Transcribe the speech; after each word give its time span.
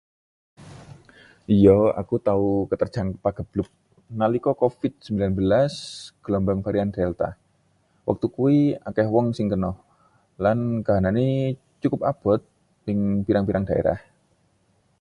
Iya, 1.57 1.77
aku 2.01 2.15
tau 2.27 2.47
ketrajang 2.69 3.09
pagebluk 3.23 3.69
nalika 4.21 4.51
COVID-19 4.63 5.09
gelombang 6.25 6.59
varian 6.65 6.89
delta. 6.97 7.29
Wektu 8.09 8.27
kuwi 8.35 8.57
akeh 8.89 9.07
wong 9.15 9.27
sing 9.37 9.47
kena, 9.53 9.71
lan 10.43 10.59
kahanane 10.85 11.27
cukup 11.81 11.99
abot 12.11 12.41
ing 12.91 12.99
pirang-pirang 13.27 13.65
daerah. 13.69 13.99